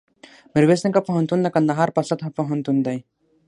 [0.53, 2.97] میرویس نیکه پوهنتون دکندهار په سطحه پوهنتون دی